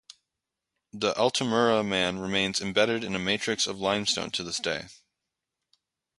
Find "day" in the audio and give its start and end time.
4.57-4.87